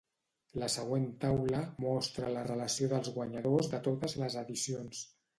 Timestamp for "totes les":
3.89-4.39